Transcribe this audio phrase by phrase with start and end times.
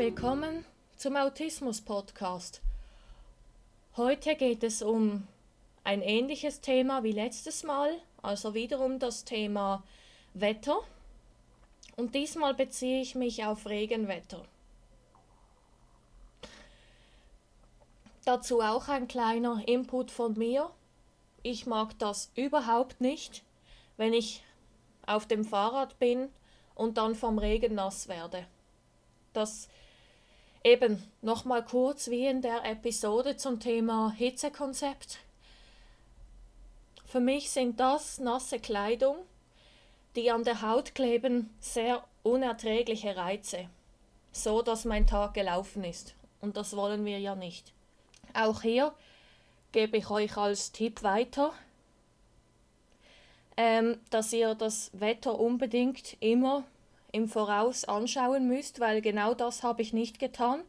[0.00, 0.64] willkommen
[0.96, 2.62] zum Autismus Podcast.
[3.98, 5.26] Heute geht es um
[5.84, 9.84] ein ähnliches Thema wie letztes Mal, also wiederum das Thema
[10.32, 10.78] Wetter.
[11.96, 14.42] Und diesmal beziehe ich mich auf Regenwetter.
[18.24, 20.70] Dazu auch ein kleiner Input von mir.
[21.42, 23.44] Ich mag das überhaupt nicht,
[23.98, 24.42] wenn ich
[25.06, 26.30] auf dem Fahrrad bin
[26.74, 28.46] und dann vom Regen nass werde.
[29.32, 29.68] Das
[30.62, 35.18] eben nochmal kurz wie in der Episode zum Thema Hitzekonzept.
[37.06, 39.16] Für mich sind das nasse Kleidung,
[40.16, 43.68] die an der Haut kleben, sehr unerträgliche Reize,
[44.32, 46.14] so dass mein Tag gelaufen ist.
[46.40, 47.72] Und das wollen wir ja nicht.
[48.34, 48.94] Auch hier
[49.72, 51.52] gebe ich euch als Tipp weiter,
[53.56, 56.64] ähm, dass ihr das Wetter unbedingt immer
[57.12, 60.62] im Voraus anschauen müsst, weil genau das habe ich nicht getan.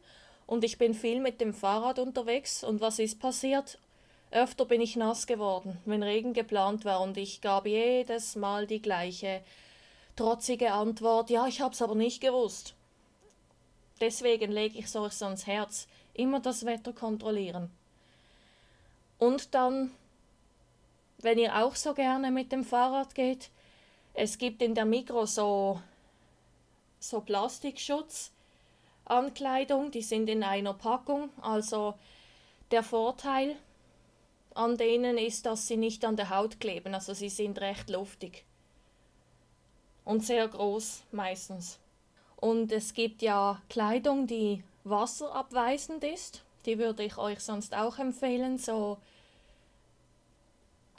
[0.46, 2.64] Und ich bin viel mit dem Fahrrad unterwegs.
[2.64, 3.78] Und was ist passiert?
[4.30, 7.00] Öfter bin ich nass geworden, wenn Regen geplant war.
[7.00, 9.42] Und ich gab jedes Mal die gleiche
[10.16, 11.30] trotzige Antwort.
[11.30, 12.74] Ja, ich habe es aber nicht gewusst.
[14.00, 15.86] Deswegen lege ich es euch ans Herz.
[16.14, 17.70] Immer das Wetter kontrollieren.
[19.18, 19.92] Und dann,
[21.18, 23.50] wenn ihr auch so gerne mit dem Fahrrad geht,
[24.14, 25.80] es gibt in der Mikro so
[27.02, 31.30] so Plastikschutzankleidung, die sind in einer Packung.
[31.40, 31.94] Also
[32.70, 33.56] der Vorteil
[34.54, 36.94] an denen ist, dass sie nicht an der Haut kleben.
[36.94, 38.44] Also sie sind recht luftig
[40.04, 41.80] und sehr groß meistens.
[42.36, 46.42] Und es gibt ja Kleidung, die wasserabweisend ist.
[46.66, 48.58] Die würde ich euch sonst auch empfehlen.
[48.58, 48.98] So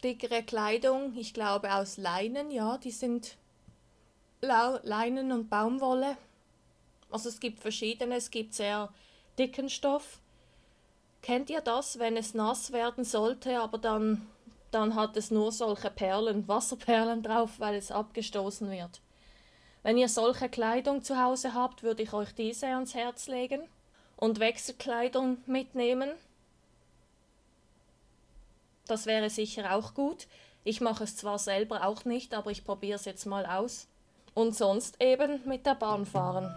[0.04, 3.38] dickere Kleidung, ich glaube aus Leinen, ja, die sind
[4.44, 6.18] Leinen und Baumwolle.
[7.10, 8.90] Also es gibt verschiedene, es gibt sehr
[9.40, 10.20] dicken Stoff.
[11.22, 14.28] Kennt ihr das, wenn es nass werden sollte, aber dann,
[14.72, 19.00] dann hat es nur solche Perlen, Wasserperlen drauf, weil es abgestoßen wird?
[19.82, 23.62] Wenn ihr solche Kleidung zu Hause habt, würde ich euch diese ans Herz legen
[24.18, 26.12] und Wechselkleidung mitnehmen.
[28.88, 30.28] Das wäre sicher auch gut.
[30.66, 33.88] Ich mache es zwar selber auch nicht, aber ich probiere es jetzt mal aus
[34.34, 36.54] und sonst eben mit der Bahn fahren.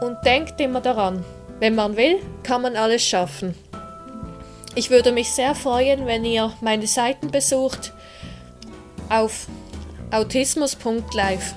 [0.00, 1.24] Und denkt immer daran,
[1.58, 3.54] wenn man will, kann man alles schaffen.
[4.74, 7.94] Ich würde mich sehr freuen, wenn ihr meine Seiten besucht
[9.08, 9.46] auf
[10.10, 11.54] autismus.live.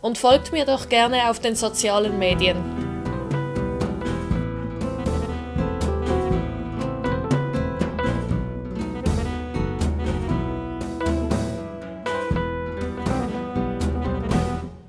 [0.00, 2.73] Und folgt mir doch gerne auf den sozialen Medien.